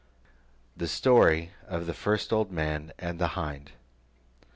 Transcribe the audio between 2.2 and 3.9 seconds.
Old Man and the Hind.